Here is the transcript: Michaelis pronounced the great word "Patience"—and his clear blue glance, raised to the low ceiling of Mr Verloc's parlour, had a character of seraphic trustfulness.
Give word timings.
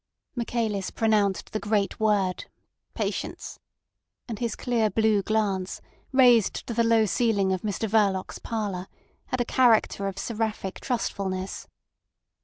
Michaelis 0.35 0.89
pronounced 0.89 1.51
the 1.51 1.59
great 1.59 1.99
word 1.99 2.45
"Patience"—and 2.95 4.39
his 4.39 4.55
clear 4.55 4.89
blue 4.89 5.21
glance, 5.21 5.79
raised 6.11 6.65
to 6.65 6.73
the 6.73 6.83
low 6.83 7.05
ceiling 7.05 7.53
of 7.53 7.61
Mr 7.61 7.87
Verloc's 7.87 8.39
parlour, 8.39 8.87
had 9.27 9.41
a 9.41 9.45
character 9.45 10.07
of 10.07 10.17
seraphic 10.17 10.79
trustfulness. 10.79 11.67